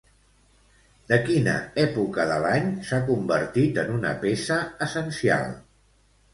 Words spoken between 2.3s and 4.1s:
de l'any s'ha convertit en